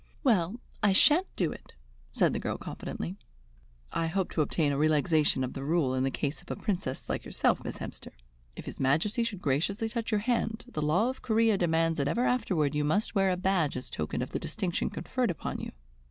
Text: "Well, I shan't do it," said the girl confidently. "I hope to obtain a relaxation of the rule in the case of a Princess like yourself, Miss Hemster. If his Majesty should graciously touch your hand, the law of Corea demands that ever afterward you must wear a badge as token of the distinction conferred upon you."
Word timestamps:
"Well, 0.23 0.59
I 0.81 0.93
shan't 0.93 1.27
do 1.35 1.51
it," 1.51 1.75
said 2.09 2.33
the 2.33 2.39
girl 2.39 2.57
confidently. 2.57 3.17
"I 3.91 4.07
hope 4.07 4.31
to 4.31 4.41
obtain 4.41 4.71
a 4.71 4.77
relaxation 4.79 5.43
of 5.43 5.53
the 5.53 5.63
rule 5.63 5.93
in 5.93 6.03
the 6.03 6.09
case 6.09 6.41
of 6.41 6.49
a 6.49 6.55
Princess 6.55 7.07
like 7.07 7.23
yourself, 7.23 7.63
Miss 7.63 7.77
Hemster. 7.77 8.11
If 8.55 8.65
his 8.65 8.79
Majesty 8.79 9.23
should 9.23 9.43
graciously 9.43 9.89
touch 9.89 10.09
your 10.09 10.21
hand, 10.21 10.65
the 10.69 10.81
law 10.81 11.09
of 11.11 11.21
Corea 11.21 11.55
demands 11.55 11.99
that 11.99 12.07
ever 12.07 12.25
afterward 12.25 12.73
you 12.73 12.83
must 12.83 13.13
wear 13.13 13.29
a 13.29 13.37
badge 13.37 13.77
as 13.77 13.91
token 13.91 14.23
of 14.23 14.31
the 14.31 14.39
distinction 14.39 14.89
conferred 14.89 15.29
upon 15.29 15.59
you." 15.59 15.71